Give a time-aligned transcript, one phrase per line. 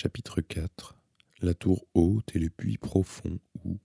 [0.00, 0.96] Chapitre 4
[1.40, 3.80] La tour haute et le puits profond où,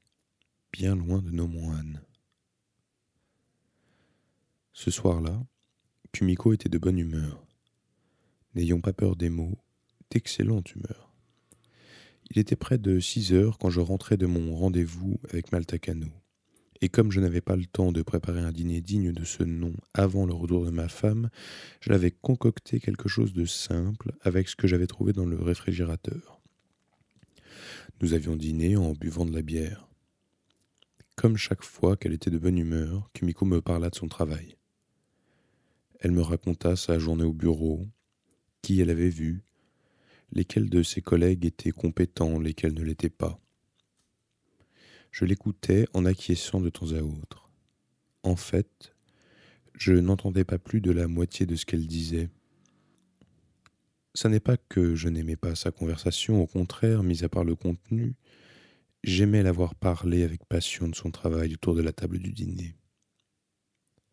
[0.71, 2.04] bien loin de nos moines.
[4.73, 5.44] Ce soir-là,
[6.12, 7.44] Kumiko était de bonne humeur.
[8.54, 9.57] N'ayons pas peur des mots,
[10.12, 11.12] d'excellente humeur.
[12.29, 16.11] Il était près de six heures quand je rentrais de mon rendez-vous avec Maltakano.
[16.84, 19.72] Et comme je n'avais pas le temps de préparer un dîner digne de ce nom
[19.94, 21.30] avant le retour de ma femme,
[21.80, 26.41] je l'avais concocté quelque chose de simple avec ce que j'avais trouvé dans le réfrigérateur.
[28.02, 29.88] Nous avions dîné en buvant de la bière.
[31.16, 34.58] Comme chaque fois qu'elle était de bonne humeur, Kumiko me parla de son travail.
[36.02, 37.88] Elle me raconta sa journée au bureau,
[38.62, 39.41] qui elle avait vu,
[40.34, 43.40] lesquels de ses collègues étaient compétents, lesquels ne l'étaient pas.
[45.13, 47.52] Je l'écoutais en acquiesçant de temps à autre.
[48.23, 48.95] En fait,
[49.76, 52.31] je n'entendais pas plus de la moitié de ce qu'elle disait.
[54.16, 57.55] Ce n'est pas que je n'aimais pas sa conversation, au contraire, mis à part le
[57.55, 58.15] contenu,
[59.04, 62.76] j'aimais la voir parler avec passion de son travail autour de la table du dîner.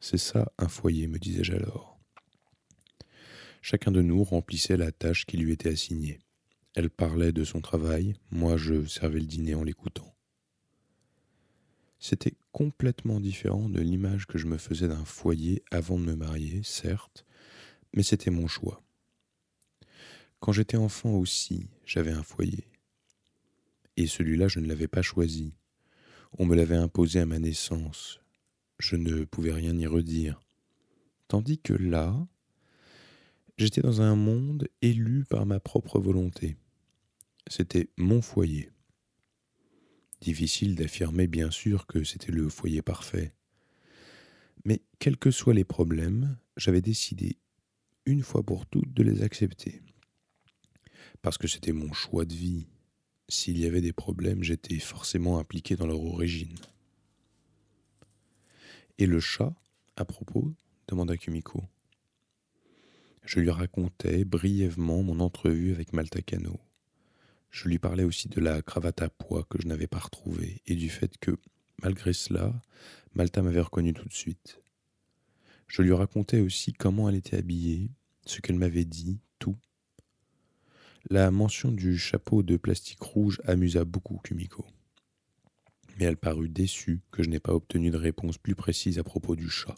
[0.01, 1.99] C'est ça un foyer, me disais-je alors.
[3.63, 6.19] Chacun de nous remplissait la tâche qui lui était assignée.
[6.75, 10.15] Elle parlait de son travail, moi je servais le dîner en l'écoutant.
[12.01, 16.63] C'était complètement différent de l'image que je me faisais d'un foyer avant de me marier,
[16.65, 17.25] certes,
[17.95, 18.83] mais c'était mon choix.
[20.41, 22.67] Quand j'étais enfant aussi, j'avais un foyer.
[23.97, 25.53] Et celui-là, je ne l'avais pas choisi.
[26.39, 28.21] On me l'avait imposé à ma naissance.
[28.79, 30.41] Je ne pouvais rien y redire.
[31.29, 32.27] Tandis que là,
[33.61, 36.57] J'étais dans un monde élu par ma propre volonté.
[37.47, 38.71] C'était mon foyer.
[40.21, 43.33] Difficile d'affirmer bien sûr que c'était le foyer parfait.
[44.65, 47.39] Mais quels que soient les problèmes, j'avais décidé
[48.05, 49.83] une fois pour toutes de les accepter.
[51.23, 52.67] Parce que c'était mon choix de vie.
[53.29, 56.57] S'il y avait des problèmes, j'étais forcément impliqué dans leur origine.
[58.99, 59.55] Et le chat,
[59.97, 60.53] à propos
[60.89, 61.63] demanda Kumiko.
[63.25, 66.59] Je lui racontais brièvement mon entrevue avec Maltacano.
[67.51, 70.77] Je lui parlais aussi de la cravate à pois que je n'avais pas retrouvée et
[70.77, 71.37] du fait que,
[71.83, 72.61] malgré cela,
[73.15, 74.61] Malta m'avait reconnu tout de suite.
[75.67, 77.91] Je lui racontais aussi comment elle était habillée,
[78.25, 79.57] ce qu'elle m'avait dit, tout.
[81.09, 84.67] La mention du chapeau de plastique rouge amusa beaucoup Kumiko.
[85.99, 89.35] Mais elle parut déçue que je n'ai pas obtenu de réponse plus précise à propos
[89.35, 89.77] du chat.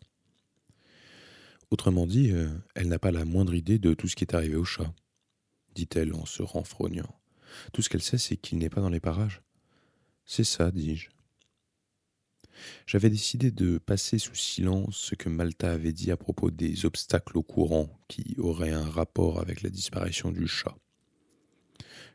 [1.71, 4.56] Autrement dit, euh, elle n'a pas la moindre idée de tout ce qui est arrivé
[4.56, 4.93] au chat,
[5.75, 7.22] dit-elle en se renfrognant.
[7.72, 9.42] Tout ce qu'elle sait, c'est qu'il n'est pas dans les parages.
[10.24, 11.08] C'est ça, dis-je.
[12.86, 17.38] J'avais décidé de passer sous silence ce que Malta avait dit à propos des obstacles
[17.38, 20.76] au courant qui auraient un rapport avec la disparition du chat.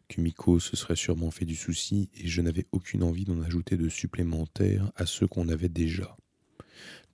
[0.07, 3.89] Kumiko se serait sûrement fait du souci et je n'avais aucune envie d'en ajouter de
[3.89, 6.15] supplémentaires à ceux qu'on avait déjà.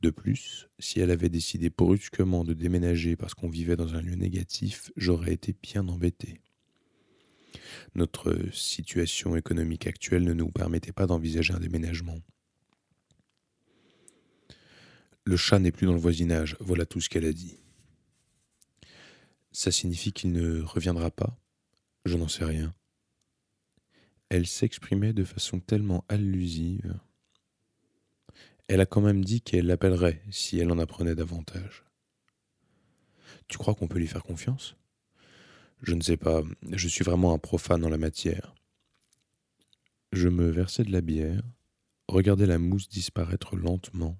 [0.01, 4.15] De plus, si elle avait décidé brusquement de déménager parce qu'on vivait dans un lieu
[4.15, 6.41] négatif, j'aurais été bien embêté.
[7.95, 12.19] Notre situation économique actuelle ne nous permettait pas d'envisager un déménagement.
[15.25, 17.57] Le chat n'est plus dans le voisinage, voilà tout ce qu'elle a dit.
[19.51, 21.37] Ça signifie qu'il ne reviendra pas?
[22.05, 22.73] Je n'en sais rien.
[24.29, 26.99] Elle s'exprimait de façon tellement allusive
[28.67, 31.83] elle a quand même dit qu'elle l'appellerait si elle en apprenait davantage.
[33.47, 34.75] Tu crois qu'on peut lui faire confiance?
[35.83, 38.55] Je ne sais pas, je suis vraiment un profane en la matière.
[40.13, 41.43] Je me versais de la bière,
[42.07, 44.17] regardais la mousse disparaître lentement.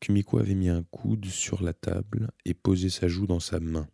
[0.00, 3.86] Kumiko avait mis un coude sur la table et posé sa joue dans sa main.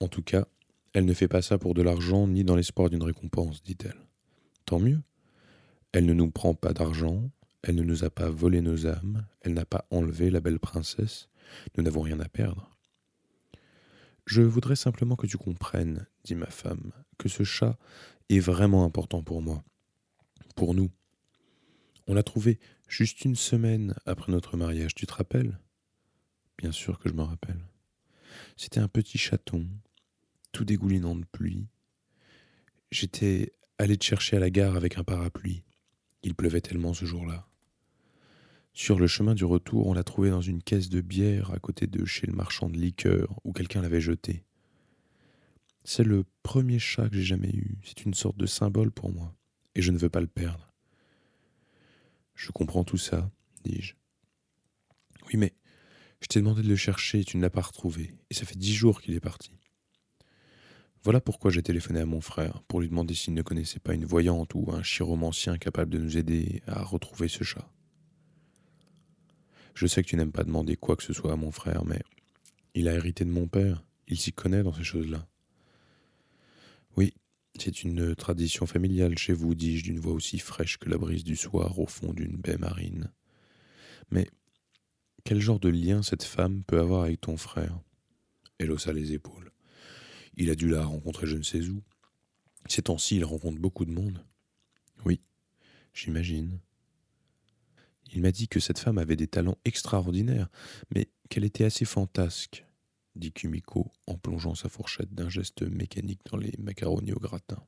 [0.00, 0.46] En tout cas,
[0.92, 4.06] elle ne fait pas ça pour de l'argent ni dans l'espoir d'une récompense, dit-elle.
[4.66, 5.00] Tant mieux.
[5.92, 7.30] Elle ne nous prend pas d'argent,
[7.62, 11.28] elle ne nous a pas volé nos âmes, elle n'a pas enlevé la belle princesse,
[11.76, 12.70] nous n'avons rien à perdre.
[14.30, 17.76] Je voudrais simplement que tu comprennes, dit ma femme, que ce chat
[18.28, 19.64] est vraiment important pour moi,
[20.54, 20.88] pour nous.
[22.06, 25.58] On l'a trouvé juste une semaine après notre mariage, tu te rappelles?
[26.58, 27.60] Bien sûr que je me rappelle.
[28.56, 29.66] C'était un petit chaton,
[30.52, 31.66] tout dégoulinant de pluie.
[32.92, 35.64] J'étais allé te chercher à la gare avec un parapluie.
[36.22, 37.49] Il pleuvait tellement ce jour-là.
[38.82, 41.86] Sur le chemin du retour, on l'a trouvé dans une caisse de bière à côté
[41.86, 44.42] de chez le marchand de liqueurs où quelqu'un l'avait jeté.
[45.84, 47.76] C'est le premier chat que j'ai jamais eu.
[47.84, 49.36] C'est une sorte de symbole pour moi.
[49.74, 50.72] Et je ne veux pas le perdre.
[52.34, 53.30] Je comprends tout ça,
[53.64, 53.96] dis-je.
[55.26, 55.52] Oui, mais
[56.22, 58.14] je t'ai demandé de le chercher et tu ne l'as pas retrouvé.
[58.30, 59.52] Et ça fait dix jours qu'il est parti.
[61.04, 64.06] Voilà pourquoi j'ai téléphoné à mon frère, pour lui demander s'il ne connaissait pas une
[64.06, 67.70] voyante ou un chiromancien capable de nous aider à retrouver ce chat.
[69.74, 72.02] Je sais que tu n'aimes pas demander quoi que ce soit à mon frère, mais
[72.74, 75.26] il a hérité de mon père, il s'y connaît dans ces choses-là.
[76.96, 77.14] Oui,
[77.58, 81.36] c'est une tradition familiale chez vous, dis-je d'une voix aussi fraîche que la brise du
[81.36, 83.10] soir au fond d'une baie marine.
[84.10, 84.28] Mais
[85.24, 87.80] quel genre de lien cette femme peut avoir avec ton frère?
[88.58, 89.52] Elle haussa les épaules.
[90.36, 91.82] Il a dû la rencontrer je ne sais où.
[92.66, 94.24] Ces temps-ci, il rencontre beaucoup de monde.
[95.04, 95.20] Oui,
[95.92, 96.60] j'imagine.
[98.12, 100.48] Il m'a dit que cette femme avait des talents extraordinaires,
[100.94, 102.66] mais qu'elle était assez fantasque,
[103.14, 107.62] dit Kumiko en plongeant sa fourchette d'un geste mécanique dans les macaronis au gratin.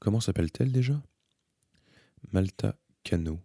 [0.00, 1.00] Comment s'appelle-t-elle déjà?
[2.32, 3.40] Malta Cano.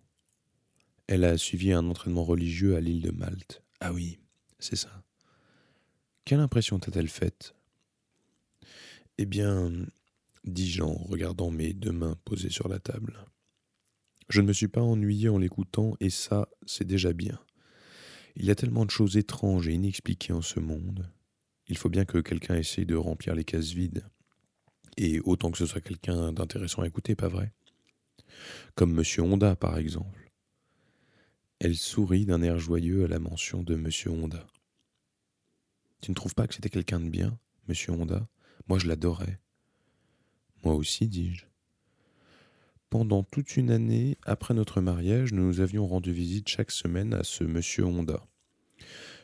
[1.07, 3.62] Elle a suivi un entraînement religieux à l'île de Malte.
[3.79, 4.19] Ah oui,
[4.59, 5.03] c'est ça.
[6.25, 7.56] Quelle impression t'a-t-elle faite?
[9.18, 9.71] Eh bien,
[10.44, 13.18] dis-je en regardant mes deux mains posées sur la table.
[14.29, 17.39] Je ne me suis pas ennuyé en l'écoutant, et ça, c'est déjà bien.
[18.35, 21.09] Il y a tellement de choses étranges et inexpliquées en ce monde.
[21.68, 24.06] Il faut bien que quelqu'un essaye de remplir les cases vides.
[24.97, 27.53] Et autant que ce soit quelqu'un d'intéressant à écouter, pas vrai?
[28.75, 30.31] Comme Monsieur Honda, par exemple.
[31.59, 34.45] Elle sourit d'un air joyeux à la mention de Monsieur Honda.
[36.01, 38.27] Tu ne trouves pas que c'était quelqu'un de bien, Monsieur Honda?
[38.68, 39.39] Moi, je l'adorais.
[40.63, 41.45] Moi aussi, dis-je.
[42.89, 47.44] Pendant toute une année après notre mariage, nous avions rendu visite chaque semaine à ce
[47.44, 48.24] monsieur Honda.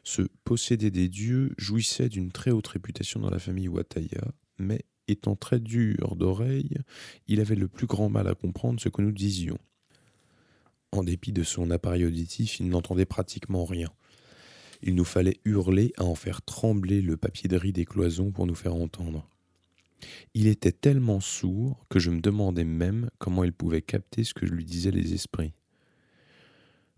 [0.04, 5.38] Ce possédé des dieux jouissait d'une très haute réputation dans la famille Wataya, mais étant
[5.38, 6.76] très dur d'oreille,
[7.28, 9.60] il avait le plus grand mal à comprendre ce que nous disions.
[10.92, 13.90] En dépit de son appareil auditif, il n'entendait pratiquement rien.
[14.82, 18.46] Il nous fallait hurler à en faire trembler le papier de riz des cloisons pour
[18.46, 19.26] nous faire entendre.
[20.34, 24.46] Il était tellement sourd que je me demandais même comment il pouvait capter ce que
[24.46, 25.54] lui disaient les esprits.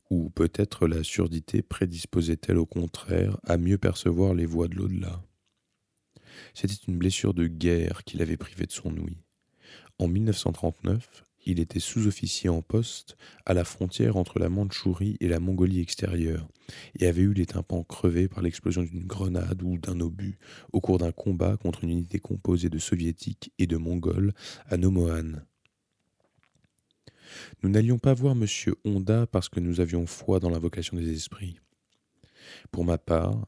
[0.10, 5.24] Ou peut-être la surdité prédisposait-elle au contraire à mieux percevoir les voix de l'au-delà.
[6.54, 9.18] C'était une blessure de guerre qui l'avait privé de son ouïe.
[9.98, 15.40] En 1939, il était sous-officier en poste à la frontière entre la Mandchourie et la
[15.40, 16.48] Mongolie extérieure,
[17.00, 20.38] et avait eu les tympans crevés par l'explosion d'une grenade ou d'un obus
[20.74, 24.34] au cours d'un combat contre une unité composée de soviétiques et de mongols
[24.68, 25.42] à Nomohan.
[27.64, 28.46] Nous n'allions pas voir M.
[28.86, 31.60] Honda parce que nous avions foi dans l'invocation des esprits.
[32.72, 33.48] Pour ma part,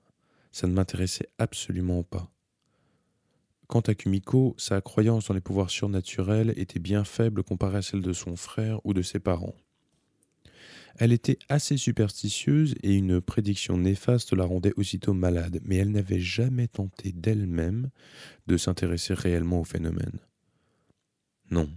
[0.51, 2.31] ça ne m'intéressait absolument pas.
[3.67, 8.01] Quant à Kumiko, sa croyance dans les pouvoirs surnaturels était bien faible comparée à celle
[8.01, 9.55] de son frère ou de ses parents.
[10.99, 16.19] Elle était assez superstitieuse et une prédiction néfaste la rendait aussitôt malade, mais elle n'avait
[16.19, 17.89] jamais tenté d'elle-même
[18.47, 20.19] de s'intéresser réellement au phénomène.
[21.51, 21.69] Non.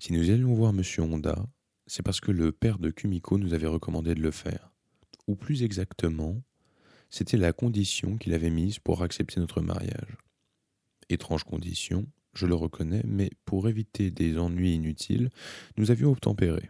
[0.00, 0.82] Si nous allions voir M.
[0.98, 1.46] Honda,
[1.86, 4.72] c'est parce que le père de Kumiko nous avait recommandé de le faire.
[5.28, 6.42] Ou plus exactement,
[7.10, 10.18] c'était la condition qu'il avait mise pour accepter notre mariage.
[11.08, 15.30] Étrange condition, je le reconnais, mais pour éviter des ennuis inutiles,
[15.76, 16.68] nous avions obtempéré.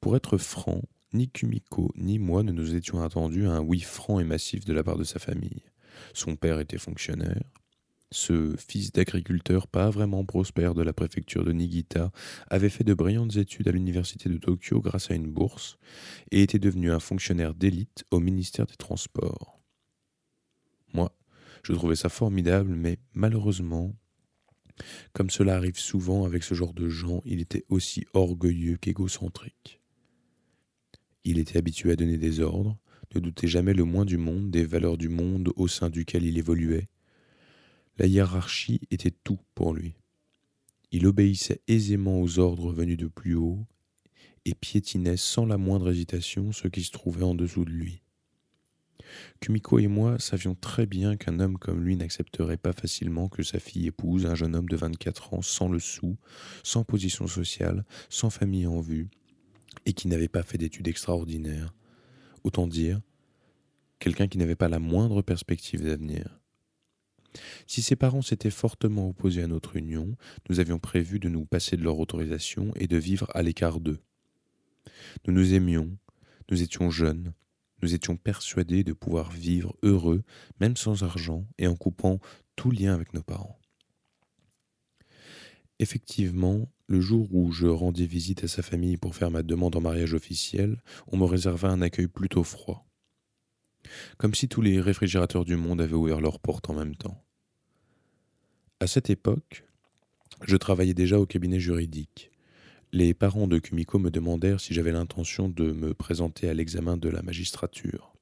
[0.00, 0.82] Pour être franc,
[1.12, 4.72] ni Kumiko ni moi ne nous étions attendus à un oui franc et massif de
[4.72, 5.62] la part de sa famille.
[6.14, 7.42] Son père était fonctionnaire.
[8.10, 12.12] Ce fils d'agriculteur pas vraiment prospère de la préfecture de Nigita
[12.48, 15.78] avait fait de brillantes études à l'université de Tokyo grâce à une bourse
[16.30, 19.58] et était devenu un fonctionnaire d'élite au ministère des Transports.
[20.92, 21.10] Moi,
[21.62, 23.94] je trouvais ça formidable, mais malheureusement,
[25.12, 29.80] comme cela arrive souvent avec ce genre de gens, il était aussi orgueilleux qu'égocentrique.
[31.24, 32.76] Il était habitué à donner des ordres,
[33.14, 36.38] ne doutait jamais le moins du monde des valeurs du monde au sein duquel il
[36.38, 36.88] évoluait.
[37.98, 39.94] La hiérarchie était tout pour lui.
[40.90, 43.66] Il obéissait aisément aux ordres venus de plus haut
[44.44, 48.02] et piétinait sans la moindre hésitation ceux qui se trouvaient en dessous de lui.
[49.40, 53.58] Kumiko et moi savions très bien qu'un homme comme lui n'accepterait pas facilement que sa
[53.58, 56.16] fille épouse un jeune homme de 24 ans sans le sou,
[56.62, 59.08] sans position sociale, sans famille en vue,
[59.86, 61.74] et qui n'avait pas fait d'études extraordinaires.
[62.44, 63.00] Autant dire,
[63.98, 66.40] quelqu'un qui n'avait pas la moindre perspective d'avenir.
[67.66, 70.16] Si ses parents s'étaient fortement opposés à notre union,
[70.48, 74.00] nous avions prévu de nous passer de leur autorisation et de vivre à l'écart d'eux.
[75.26, 75.96] Nous nous aimions,
[76.50, 77.32] nous étions jeunes,
[77.82, 80.22] nous étions persuadés de pouvoir vivre heureux,
[80.60, 82.20] même sans argent, et en coupant
[82.56, 83.58] tout lien avec nos parents.
[85.78, 89.80] Effectivement, le jour où je rendis visite à sa famille pour faire ma demande en
[89.80, 92.86] mariage officiel, on me réserva un accueil plutôt froid.
[94.16, 97.24] Comme si tous les réfrigérateurs du monde avaient ouvert leurs portes en même temps.
[98.78, 99.64] À cette époque,
[100.44, 102.31] je travaillais déjà au cabinet juridique.
[102.94, 107.08] Les parents de Kumiko me demandèrent si j'avais l'intention de me présenter à l'examen de
[107.08, 108.14] la magistrature.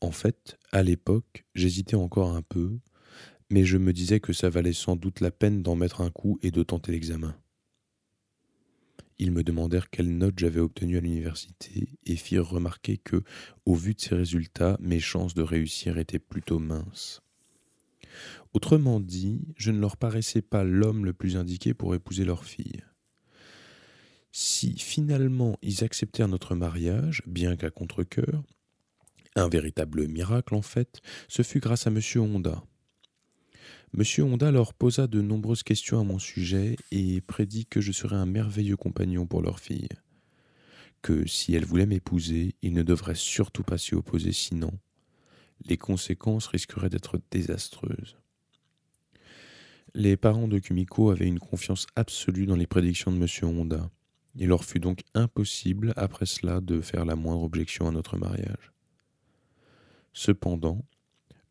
[0.00, 2.80] En fait, à l'époque, j'hésitais encore un peu,
[3.50, 6.36] mais je me disais que ça valait sans doute la peine d'en mettre un coup
[6.42, 7.36] et de tenter l'examen.
[9.20, 13.22] Ils me demandèrent quelle note j'avais obtenue à l'université et firent remarquer que,
[13.66, 17.22] au vu de ces résultats, mes chances de réussir étaient plutôt minces.
[18.52, 22.82] Autrement dit, je ne leur paraissais pas l'homme le plus indiqué pour épouser leur fille.
[24.36, 28.42] Si finalement ils acceptèrent notre mariage, bien qu'à contre-coeur,
[29.36, 32.00] un véritable miracle en fait, ce fut grâce à M.
[32.16, 32.64] Honda.
[33.92, 38.16] Monsieur Honda leur posa de nombreuses questions à mon sujet et prédit que je serais
[38.16, 39.86] un merveilleux compagnon pour leur fille.
[41.00, 44.72] Que si elle voulait m'épouser, il ne devrait surtout pas s'y opposer, sinon
[45.64, 48.16] les conséquences risqueraient d'être désastreuses.
[49.94, 53.92] Les parents de Kumiko avaient une confiance absolue dans les prédictions de Monsieur Honda.
[54.36, 58.72] Il leur fut donc impossible, après cela, de faire la moindre objection à notre mariage.
[60.12, 60.84] Cependant,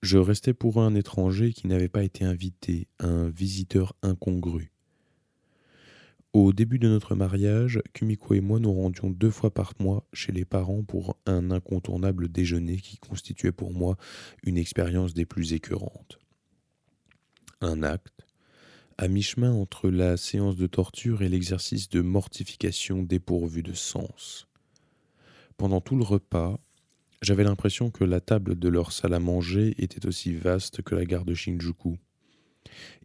[0.01, 4.73] je restais pour un étranger qui n'avait pas été invité, un visiteur incongru.
[6.33, 10.31] Au début de notre mariage, Kumiko et moi nous rendions deux fois par mois chez
[10.31, 13.97] les parents pour un incontournable déjeuner qui constituait pour moi
[14.43, 16.17] une expérience des plus écœurantes.
[17.61, 18.22] Un acte,
[19.03, 24.47] à mi-chemin entre la séance de torture et l'exercice de mortification dépourvu de sens.
[25.57, 26.57] Pendant tout le repas,
[27.21, 31.03] j'avais l'impression que la table de leur salle à manger était aussi vaste que la
[31.03, 31.97] gare de Shinjuku.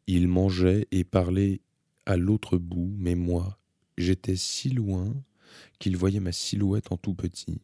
[0.06, 1.62] Ils mangeaient et parlaient
[2.06, 3.58] à l'autre bout, mais moi,
[3.96, 5.12] j'étais si loin
[5.80, 7.60] qu'ils voyaient ma silhouette en tout petit.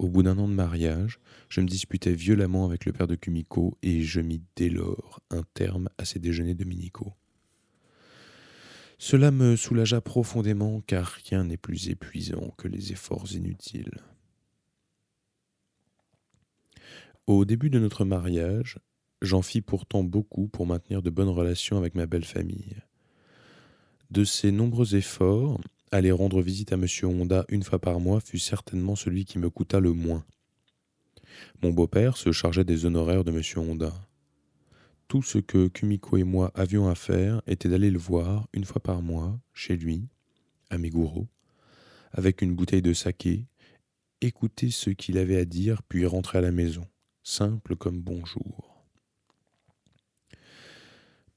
[0.00, 3.78] Au bout d'un an de mariage, je me disputais violemment avec le père de Kumiko
[3.84, 7.12] et je mis dès lors un terme à ces déjeuners dominicaux.
[8.98, 14.00] Cela me soulagea profondément car rien n'est plus épuisant que les efforts inutiles.
[17.26, 18.78] Au début de notre mariage,
[19.22, 22.76] j'en fis pourtant beaucoup pour maintenir de bonnes relations avec ma belle famille.
[24.10, 25.60] De ces nombreux efforts,
[25.90, 26.86] aller rendre visite à M.
[27.04, 30.24] Honda une fois par mois fut certainement celui qui me coûta le moins.
[31.62, 33.42] Mon beau-père se chargeait des honoraires de M.
[33.56, 33.92] Honda.
[35.14, 38.82] Tout ce que Kumiko et moi avions à faire était d'aller le voir une fois
[38.82, 40.08] par mois, chez lui,
[40.70, 41.28] à Meguro,
[42.10, 43.46] avec une bouteille de saké,
[44.20, 46.84] écouter ce qu'il avait à dire, puis rentrer à la maison
[47.22, 48.84] simple comme bonjour.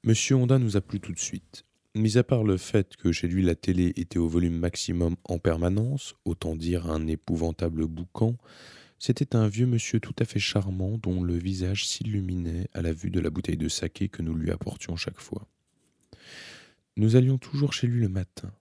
[0.03, 1.63] Monsieur Honda nous a plu tout de suite.
[1.93, 5.37] Mis à part le fait que chez lui la télé était au volume maximum en
[5.37, 8.37] permanence, autant dire un épouvantable boucan,
[8.99, 13.11] c'était un vieux monsieur tout à fait charmant dont le visage s'illuminait à la vue
[13.11, 15.47] de la bouteille de saké que nous lui apportions chaque fois.
[16.95, 18.51] Nous allions toujours chez lui le matin.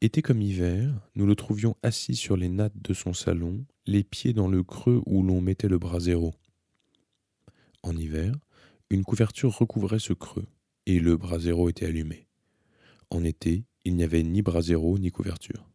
[0.00, 4.32] Été comme hiver, nous le trouvions assis sur les nattes de son salon, les pieds
[4.32, 6.34] dans le creux où l'on mettait le brasero.
[7.82, 8.34] En hiver,
[8.90, 10.46] une couverture recouvrait ce creux,
[10.86, 12.26] et le brasero était allumé.
[13.10, 15.68] En été, il n'y avait ni brasero ni couverture.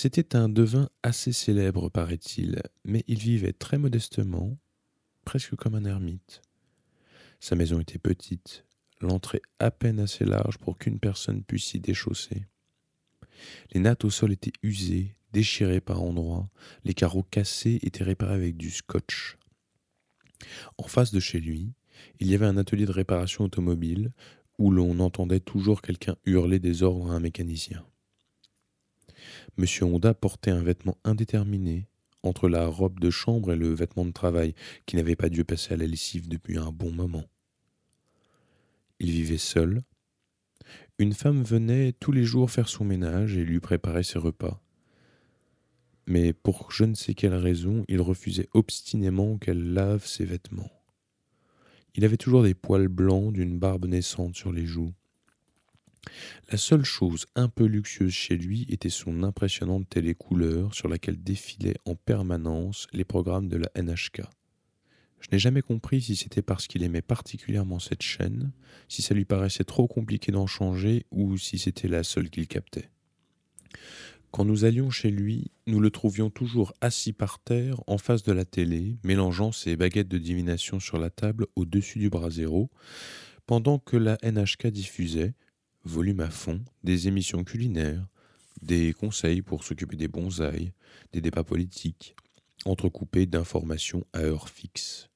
[0.00, 4.56] C'était un devin assez célèbre, paraît-il, mais il vivait très modestement,
[5.24, 6.40] presque comme un ermite.
[7.40, 8.64] Sa maison était petite,
[9.00, 12.46] l'entrée à peine assez large pour qu'une personne puisse s'y déchausser.
[13.72, 16.48] Les nattes au sol étaient usées, déchirées par endroits,
[16.84, 19.36] les carreaux cassés étaient réparés avec du scotch.
[20.76, 21.72] En face de chez lui,
[22.20, 24.12] il y avait un atelier de réparation automobile
[24.58, 27.84] où l'on entendait toujours quelqu'un hurler des ordres à un mécanicien.
[29.56, 31.86] Monsieur Honda portait un vêtement indéterminé
[32.22, 34.54] entre la robe de chambre et le vêtement de travail
[34.86, 37.24] qui n'avait pas dû passer à la lessive depuis un bon moment.
[39.00, 39.82] Il vivait seul.
[40.98, 44.60] Une femme venait tous les jours faire son ménage et lui préparer ses repas.
[46.06, 50.70] Mais pour je ne sais quelle raison, il refusait obstinément qu'elle lave ses vêtements.
[51.94, 54.92] Il avait toujours des poils blancs d'une barbe naissante sur les joues.
[56.50, 61.78] La seule chose un peu luxueuse chez lui était son impressionnante télécouleur sur laquelle défilaient
[61.84, 64.22] en permanence les programmes de la NHK.
[65.20, 68.52] Je n'ai jamais compris si c'était parce qu'il aimait particulièrement cette chaîne,
[68.88, 72.88] si ça lui paraissait trop compliqué d'en changer ou si c'était la seule qu'il captait.
[74.30, 78.32] Quand nous allions chez lui, nous le trouvions toujours assis par terre en face de
[78.32, 82.70] la télé, mélangeant ses baguettes de divination sur la table au-dessus du brasero,
[83.46, 85.34] pendant que la NHK diffusait,
[85.88, 88.06] volume à fond, des émissions culinaires,
[88.62, 90.72] des conseils pour s'occuper des bonsaïs,
[91.12, 92.16] des débats politiques,
[92.64, 95.08] entrecoupés d'informations à heure fixe.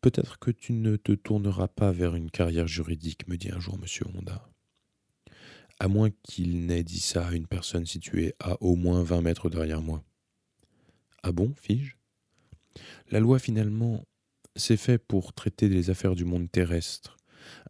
[0.00, 3.78] Peut-être que tu ne te tourneras pas vers une carrière juridique, me dit un jour
[3.78, 4.48] monsieur Honda.
[5.78, 9.50] À moins qu'il n'ait dit ça à une personne située à au moins vingt mètres
[9.50, 10.04] derrière moi.
[11.22, 11.96] Ah bon, fis-je?
[13.10, 14.06] La loi, finalement,
[14.54, 17.16] c'est fait pour traiter des affaires du monde terrestre,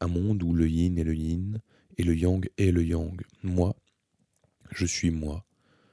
[0.00, 1.61] un monde où le yin est le yin
[1.99, 3.21] et le yang est le yang.
[3.42, 3.76] Moi,
[4.71, 5.45] je suis moi,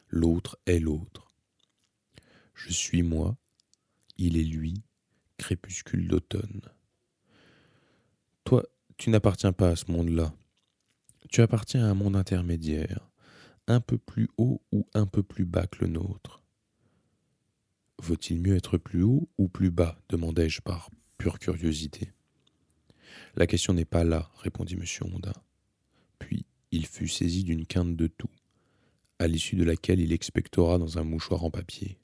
[0.10, 1.28] l'autre est l'autre.
[2.54, 3.38] Je suis moi,
[4.18, 4.84] il est lui,
[5.38, 6.62] crépuscule d'automne.
[8.44, 8.64] Toi,
[8.98, 10.34] tu n'appartiens pas à ce monde-là.
[11.30, 13.10] Tu appartiens à un monde intermédiaire,
[13.68, 16.44] un peu plus haut ou un peu plus bas que le nôtre.
[18.02, 19.98] Vaut-il mieux être plus haut ou plus bas?
[20.10, 22.12] demandai-je par pure curiosité.
[23.36, 24.84] La question n'est pas là, répondit M.
[25.02, 25.34] Honda.
[26.20, 28.30] Puis il fut saisi d'une quinte de tout,
[29.20, 31.98] à l'issue de laquelle il expectora dans un mouchoir en papier.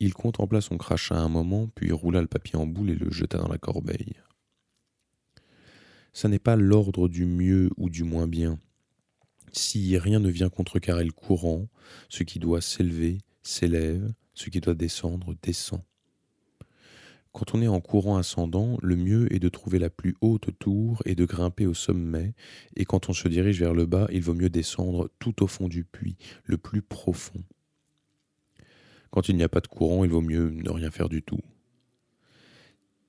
[0.00, 3.38] Il contempla son crachat un moment, puis roula le papier en boule et le jeta
[3.38, 4.14] dans la corbeille.
[6.12, 8.58] Ça n'est pas l'ordre du mieux ou du moins bien.
[9.52, 11.68] Si rien ne vient contrecarrer le courant,
[12.08, 15.80] ce qui doit s'élever s'élève, ce qui doit descendre descend.
[17.32, 21.02] Quand on est en courant ascendant, le mieux est de trouver la plus haute tour
[21.04, 22.34] et de grimper au sommet,
[22.74, 25.68] et quand on se dirige vers le bas, il vaut mieux descendre tout au fond
[25.68, 27.44] du puits, le plus profond.
[29.10, 31.40] Quand il n'y a pas de courant, il vaut mieux ne rien faire du tout.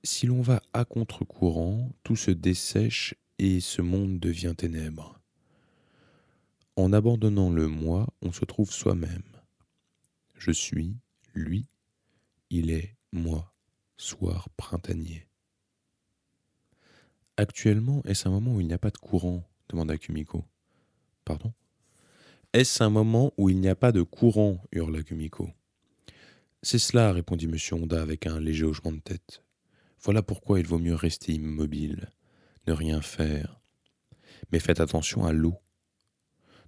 [0.02, 5.20] Si l'on va à contre-courant, tout se dessèche et ce monde devient ténèbres.
[6.76, 9.22] En abandonnant le moi, on se trouve soi-même.
[10.36, 10.96] Je suis,
[11.34, 11.66] lui,
[12.48, 13.52] il est, moi,
[14.00, 15.26] soir printanier.
[17.36, 19.44] Actuellement, est-ce un moment où il n'y a pas de courant?
[19.68, 20.46] demanda Kumiko.
[21.24, 21.52] Pardon?
[22.54, 24.64] Est-ce un moment où il n'y a pas de courant?
[24.72, 25.50] hurla Kumiko.
[26.62, 27.56] C'est cela, répondit M.
[27.72, 29.44] Honda avec un léger hochement de tête.
[30.02, 32.10] Voilà pourquoi il vaut mieux rester immobile,
[32.66, 33.60] ne rien faire.
[34.50, 35.56] Mais faites attention à l'eau.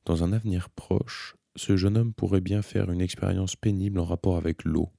[0.05, 4.37] Dans un avenir proche, ce jeune homme pourrait bien faire une expérience pénible en rapport
[4.37, 4.91] avec l'eau.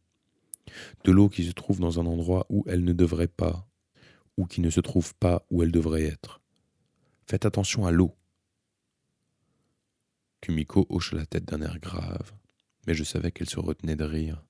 [1.03, 3.67] De l'eau qui se trouve dans un endroit où elle ne devrait pas,
[4.37, 6.41] ou qui ne se trouve pas où elle devrait être.
[7.27, 8.15] Faites attention à l'eau.
[10.41, 12.33] Kumiko hocha la tête d'un air grave,
[12.85, 14.43] mais je savais qu'elle se retenait de rire.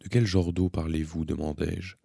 [0.00, 1.24] De quel genre d'eau parlez-vous?
[1.24, 1.96] demandai-je.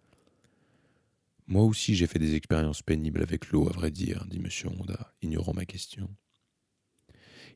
[1.46, 4.48] Moi aussi j'ai fait des expériences pénibles avec l'eau, à vrai dire, dit M.
[4.72, 6.14] Honda, ignorant ma question.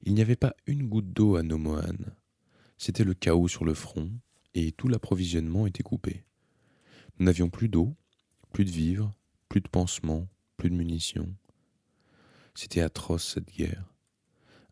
[0.02, 1.96] Il n'y avait pas une goutte d'eau à Nomohan.
[2.78, 4.10] C'était le chaos sur le front,
[4.56, 6.24] et tout l'approvisionnement était coupé.
[7.18, 7.94] Nous n'avions plus d'eau,
[8.52, 9.14] plus de vivres,
[9.50, 11.28] plus de pansements, plus de munitions.
[12.54, 13.92] C'était atroce cette guerre.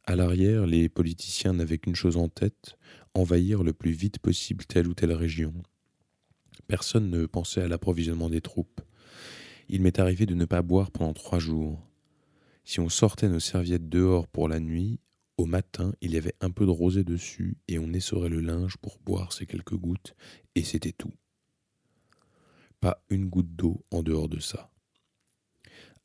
[0.05, 2.79] À l'arrière, les politiciens n'avaient qu'une chose en tête,
[3.13, 5.53] envahir le plus vite possible telle ou telle région.
[6.67, 8.81] Personne ne pensait à l'approvisionnement des troupes.
[9.69, 11.87] Il m'est arrivé de ne pas boire pendant trois jours.
[12.65, 14.99] Si on sortait nos serviettes dehors pour la nuit,
[15.37, 18.77] au matin il y avait un peu de rosée dessus et on essorait le linge
[18.77, 20.15] pour boire ces quelques gouttes,
[20.55, 21.13] et c'était tout.
[22.81, 24.71] Pas une goutte d'eau en dehors de ça.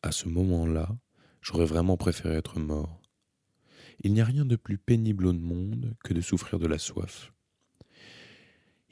[0.01, 0.97] À ce moment-là,
[1.41, 3.01] j'aurais vraiment préféré être mort.
[4.01, 7.33] Il n'y a rien de plus pénible au monde que de souffrir de la soif.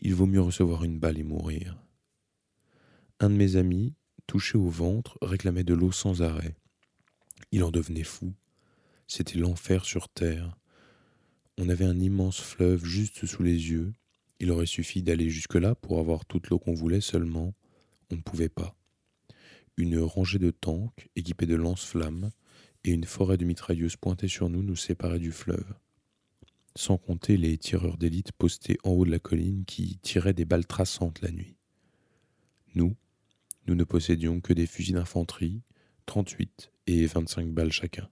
[0.01, 1.81] Il vaut mieux recevoir une balle et mourir.
[3.19, 3.95] Un de mes amis,
[4.27, 6.55] touché au ventre, réclamait de l'eau sans arrêt.
[7.51, 8.33] Il en devenait fou.
[9.07, 10.57] C'était l'enfer sur terre.
[11.57, 13.93] On avait un immense fleuve juste sous les yeux.
[14.41, 17.53] Il aurait suffi d'aller jusque-là pour avoir toute l'eau qu'on voulait seulement.
[18.11, 18.75] On ne pouvait pas.
[19.77, 22.31] Une rangée de tanks équipés de lance-flammes
[22.83, 25.73] et une forêt de mitrailleuses pointées sur nous nous séparait du fleuve.
[26.75, 30.67] Sans compter les tireurs d'élite postés en haut de la colline qui tiraient des balles
[30.67, 31.55] traçantes la nuit.
[32.75, 32.95] Nous,
[33.67, 35.61] nous ne possédions que des fusils d'infanterie,
[36.07, 38.09] 38 et 25 balles chacun.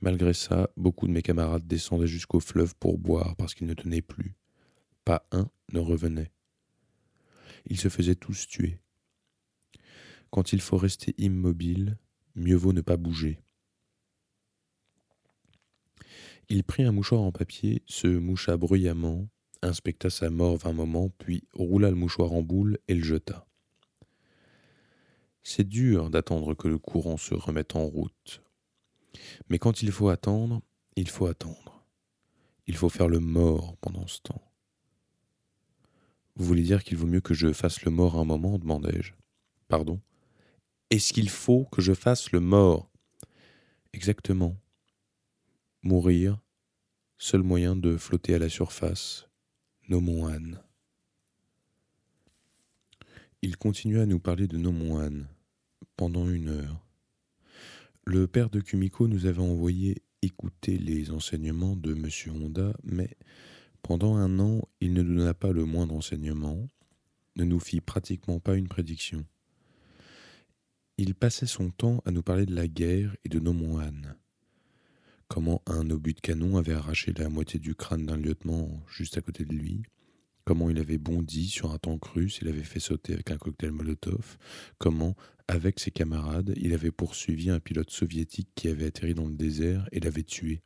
[0.00, 4.02] Malgré ça, beaucoup de mes camarades descendaient jusqu'au fleuve pour boire parce qu'ils ne tenaient
[4.02, 4.36] plus.
[5.04, 6.30] Pas un ne revenait.
[7.66, 8.80] Ils se faisaient tous tuer.
[10.30, 11.98] Quand il faut rester immobile,
[12.36, 13.40] mieux vaut ne pas bouger.
[16.48, 19.28] Il prit un mouchoir en papier, se moucha bruyamment,
[19.62, 23.46] inspecta sa morve un moment, puis roula le mouchoir en boule et le jeta.
[25.42, 28.42] C'est dur d'attendre que le courant se remette en route.
[29.48, 30.62] Mais quand il faut attendre,
[30.96, 31.84] il faut attendre.
[32.66, 34.42] Il faut faire le mort pendant ce temps.
[36.36, 39.12] Vous voulez dire qu'il vaut mieux que je fasse le mort un moment demandai-je.
[39.68, 40.00] Pardon?
[40.90, 42.90] Est-ce qu'il faut que je fasse le mort?
[43.92, 44.56] Exactement
[45.82, 46.38] mourir,
[47.18, 49.28] seul moyen de flotter à la surface,
[49.88, 50.62] nommons Anne.
[53.40, 55.28] il continua à nous parler de nos moines
[55.96, 56.87] pendant une heure.
[58.10, 62.08] Le père de Kumiko nous avait envoyé écouter les enseignements de M.
[62.34, 63.18] Honda, mais
[63.82, 66.70] pendant un an, il ne nous donna pas le moindre enseignement,
[67.36, 69.26] ne nous fit pratiquement pas une prédiction.
[70.96, 74.16] Il passait son temps à nous parler de la guerre et de nos moines
[75.28, 79.20] comment un obus de canon avait arraché la moitié du crâne d'un lieutenant juste à
[79.20, 79.82] côté de lui,
[80.46, 83.72] comment il avait bondi sur un tank russe et l'avait fait sauter avec un cocktail
[83.72, 84.38] Molotov,
[84.78, 85.14] comment,
[85.48, 89.88] avec ses camarades, il avait poursuivi un pilote soviétique qui avait atterri dans le désert
[89.92, 90.60] et l'avait tué.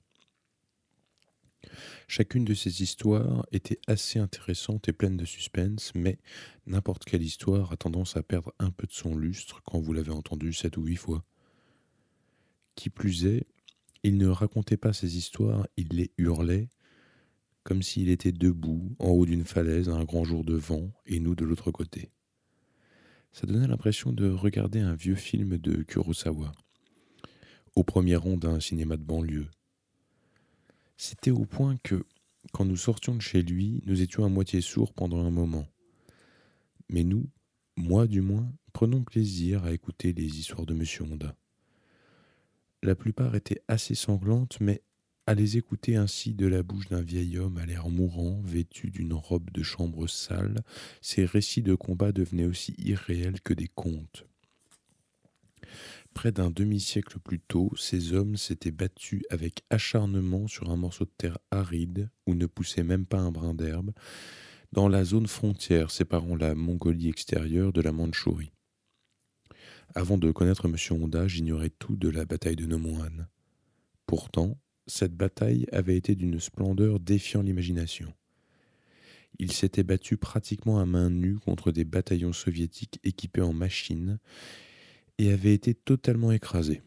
[2.08, 6.18] Chacune de ces histoires était assez intéressante et pleine de suspense, mais
[6.66, 10.10] n'importe quelle histoire a tendance à perdre un peu de son lustre quand vous l'avez
[10.10, 11.24] entendue sept ou huit fois.
[12.74, 13.46] Qui plus est,
[14.02, 16.68] il ne racontait pas ses histoires, il les hurlait,
[17.62, 21.20] comme s'il était debout en haut d'une falaise à un grand jour de vent et
[21.20, 22.10] nous de l'autre côté.
[23.32, 26.52] Ça donnait l'impression de regarder un vieux film de Kurosawa,
[27.74, 29.48] au premier rang d'un cinéma de banlieue.
[30.98, 32.04] C'était au point que,
[32.52, 35.66] quand nous sortions de chez lui, nous étions à moitié sourds pendant un moment.
[36.90, 37.26] Mais nous,
[37.76, 40.84] moi du moins, prenons plaisir à écouter les histoires de M.
[41.00, 41.34] Honda.
[42.82, 44.82] La plupart étaient assez sanglantes, mais
[45.26, 49.12] à les écouter ainsi de la bouche d'un vieil homme à l'air mourant, vêtu d'une
[49.12, 50.62] robe de chambre sale,
[51.00, 54.26] ces récits de combat devenaient aussi irréels que des contes.
[56.12, 61.12] Près d'un demi-siècle plus tôt, ces hommes s'étaient battus avec acharnement sur un morceau de
[61.16, 63.92] terre aride où ne poussait même pas un brin d'herbe,
[64.72, 68.52] dans la zone frontière séparant la Mongolie extérieure de la Mandchourie.
[69.94, 70.76] Avant de connaître M.
[70.90, 73.26] Honda, j'ignorais tout de la bataille de Nomohan.
[74.06, 78.12] Pourtant, cette bataille avait été d'une splendeur défiant l'imagination.
[79.38, 84.18] Il s'était battu pratiquement à main nue contre des bataillons soviétiques équipés en machines
[85.18, 86.82] et avait été totalement écrasé.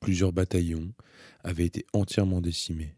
[0.00, 0.92] Plusieurs bataillons
[1.42, 2.94] avaient été entièrement décimés.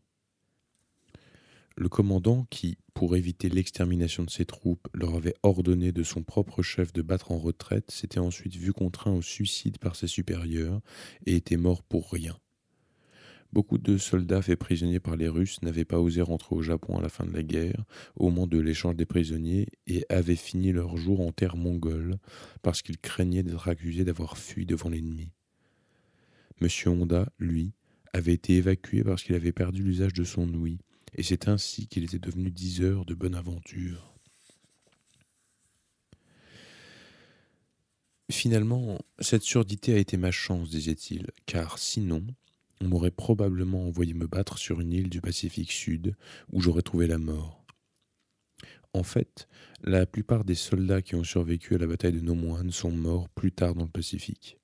[1.76, 6.60] Le commandant, qui, pour éviter l'extermination de ses troupes, leur avait ordonné de son propre
[6.60, 10.80] chef de battre en retraite, s'était ensuite vu contraint au suicide par ses supérieurs
[11.24, 12.36] et était mort pour rien.
[13.52, 17.02] Beaucoup de soldats faits prisonniers par les Russes n'avaient pas osé rentrer au Japon à
[17.02, 17.84] la fin de la guerre,
[18.16, 22.18] au moment de l'échange des prisonniers, et avaient fini leur jour en terre mongole,
[22.62, 25.30] parce qu'ils craignaient d'être accusés d'avoir fui devant l'ennemi.
[26.60, 27.72] Monsieur Honda, lui,
[28.12, 30.78] avait été évacué parce qu'il avait perdu l'usage de son ouïe,
[31.14, 34.14] et c'est ainsi qu'il était devenu diseur de bonne aventure.
[38.30, 42.26] Finalement, cette surdité a été ma chance, disait-il, car sinon,
[42.80, 46.16] on m'aurait probablement envoyé me battre sur une île du Pacifique Sud,
[46.52, 47.64] où j'aurais trouvé la mort.
[48.94, 49.48] En fait,
[49.82, 53.52] la plupart des soldats qui ont survécu à la bataille de Nomoine sont morts plus
[53.52, 54.58] tard dans le Pacifique.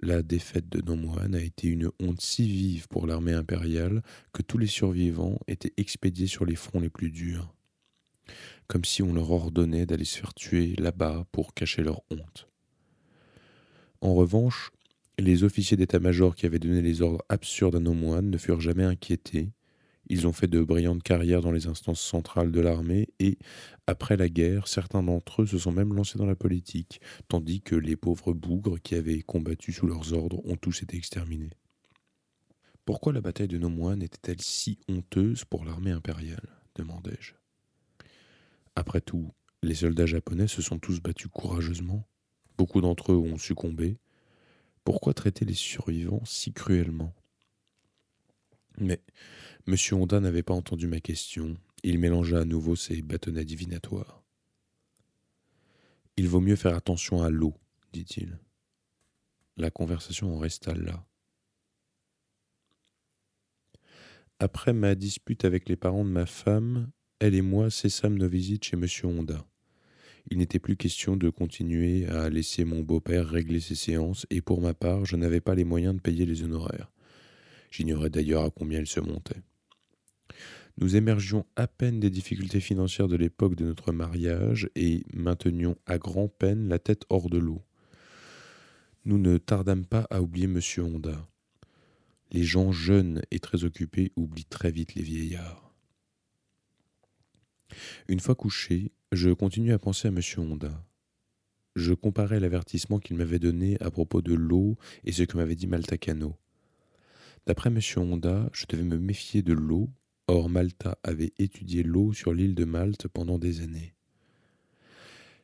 [0.00, 4.58] La défaite de Nomohan a été une honte si vive pour l'armée impériale que tous
[4.58, 7.54] les survivants étaient expédiés sur les fronts les plus durs,
[8.66, 12.48] comme si on leur ordonnait d'aller se faire tuer là-bas pour cacher leur honte.
[14.00, 14.72] En revanche,
[15.18, 19.52] les officiers d'état-major qui avaient donné les ordres absurdes à Nomohan ne furent jamais inquiétés,
[20.08, 23.38] ils ont fait de brillantes carrières dans les instances centrales de l'armée et,
[23.86, 27.76] après la guerre, certains d'entre eux se sont même lancés dans la politique, tandis que
[27.76, 31.52] les pauvres bougres qui avaient combattu sous leurs ordres ont tous été exterminés.
[32.84, 36.48] Pourquoi la bataille de Nomoine était-elle si honteuse pour l'armée impériale?
[36.74, 37.34] demandai-je.
[38.74, 42.08] Après tout, les soldats japonais se sont tous battus courageusement.
[42.58, 43.98] Beaucoup d'entre eux ont succombé.
[44.84, 47.14] Pourquoi traiter les survivants si cruellement?
[48.78, 49.00] Mais
[49.66, 51.56] Monsieur Honda n'avait pas entendu ma question.
[51.82, 54.22] Il mélangea à nouveau ses bâtonnets divinatoires.
[56.16, 57.54] Il vaut mieux faire attention à l'eau,
[57.92, 58.38] dit-il.
[59.56, 61.06] La conversation en resta là.
[64.38, 66.90] Après ma dispute avec les parents de ma femme,
[67.20, 69.46] elle et moi cessâmes nos visites chez Monsieur Honda.
[70.30, 74.60] Il n'était plus question de continuer à laisser mon beau-père régler ses séances, et pour
[74.60, 76.90] ma part, je n'avais pas les moyens de payer les honoraires.
[77.70, 79.42] J'ignorais d'ailleurs à combien ils se montaient.
[80.78, 85.98] Nous émergions à peine des difficultés financières de l'époque de notre mariage et maintenions à
[85.98, 87.62] grand-peine la tête hors de l'eau.
[89.04, 90.60] Nous ne tardâmes pas à oublier M.
[90.78, 91.28] Honda.
[92.30, 95.61] Les gens jeunes et très occupés oublient très vite les vieillards.
[98.08, 100.20] Une fois couché, je continuai à penser à M.
[100.38, 100.84] Honda.
[101.74, 105.66] Je comparais l'avertissement qu'il m'avait donné à propos de l'eau et ce que m'avait dit
[105.66, 106.36] Maltacano.
[107.46, 107.80] D'après M.
[107.96, 109.90] Honda, je devais me méfier de l'eau
[110.28, 113.94] Or Malta avait étudié l'eau sur l'île de Malte pendant des années.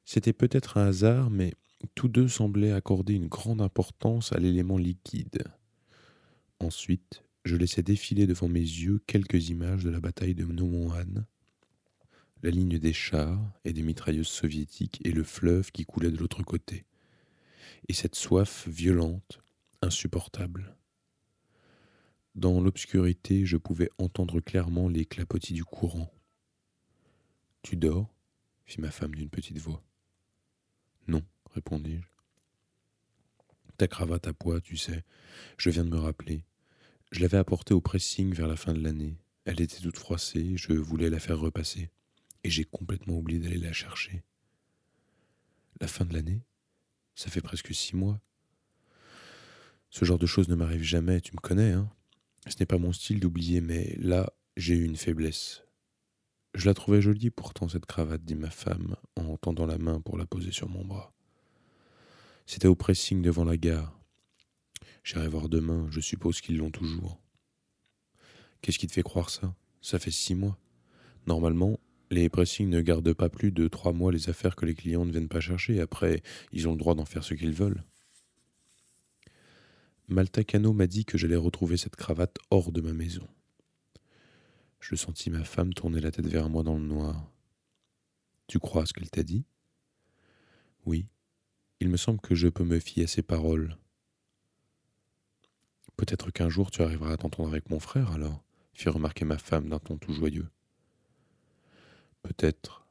[0.05, 1.53] C'était peut-être un hasard, mais
[1.95, 5.45] tous deux semblaient accorder une grande importance à l'élément liquide.
[6.61, 11.25] Ensuite, je laissais défiler devant mes yeux quelques images de la bataille de Nomonhan,
[12.43, 16.43] la ligne des chars et des mitrailleuses soviétiques et le fleuve qui coulait de l'autre
[16.43, 16.85] côté,
[17.89, 19.41] et cette soif violente,
[19.83, 20.77] insupportable.
[22.35, 26.13] Dans l'obscurité, je pouvais entendre clairement les clapotis du courant.
[27.63, 28.15] Tu dors?
[28.67, 29.83] fit ma femme d'une petite voix.
[31.09, 31.23] Non,
[31.53, 32.07] répondis-je.
[33.79, 35.05] Ta cravate à poids, tu sais,
[35.57, 36.45] je viens de me rappeler.
[37.11, 39.17] Je l'avais apportée au pressing vers la fin de l'année.
[39.45, 41.91] Elle était toute froissée, je voulais la faire repasser.
[42.49, 44.23] Et j'ai complètement oublié d'aller la chercher.
[45.83, 46.41] La fin de l'année
[47.15, 48.23] Ça fait presque six mois.
[49.91, 51.91] Ce genre de choses ne m'arrive jamais, tu me connais, hein
[52.47, 55.63] Ce n'est pas mon style d'oublier, mais là, j'ai eu une faiblesse.
[56.55, 60.17] Je la trouvais jolie pourtant, cette cravate, dit ma femme, en tendant la main pour
[60.17, 61.13] la poser sur mon bras.
[62.47, 64.01] C'était au pressing devant la gare.
[65.05, 67.21] J'irai voir demain, je suppose qu'ils l'ont toujours.
[68.63, 69.55] Qu'est-ce qui te fait croire ça?
[69.83, 70.59] Ça fait six mois.
[71.27, 71.79] Normalement,
[72.11, 75.13] les pressings ne gardent pas plus de trois mois les affaires que les clients ne
[75.13, 75.81] viennent pas chercher.
[75.81, 77.85] Après, ils ont le droit d'en faire ce qu'ils veulent.
[80.09, 83.29] Maltacano m'a dit que j'allais retrouver cette cravate hors de ma maison.
[84.81, 87.31] Je sentis ma femme tourner la tête vers moi dans le noir.
[88.47, 89.45] Tu crois à ce qu'elle t'a dit?
[90.87, 91.07] Oui,
[91.81, 93.77] il me semble que je peux me fier à ses paroles.
[95.99, 98.43] Peut-être qu'un jour tu arriveras à t'entendre avec mon frère alors,
[98.73, 100.49] fit remarquer ma femme d'un ton tout joyeux.
[102.23, 102.87] Peut-être.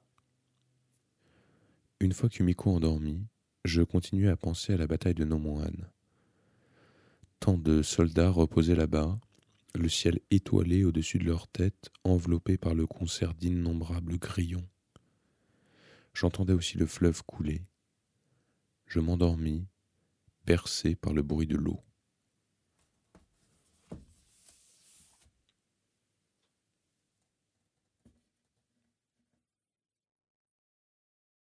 [2.00, 3.26] Une fois Kumiko endormi,
[3.66, 5.74] je continuai à penser à la bataille de Nomonhan.
[7.40, 9.18] Tant de soldats reposaient là-bas,
[9.76, 14.68] le ciel étoilé au-dessus de leur tête, enveloppé par le concert d'innombrables grillons.
[16.14, 17.62] J'entendais aussi le fleuve couler.
[18.88, 19.68] Je m'endormis,
[20.46, 21.82] bercé par le bruit de l'eau.